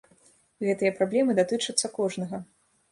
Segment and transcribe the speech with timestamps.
[0.69, 2.45] Гэтыя праблемы датычацца кожнага.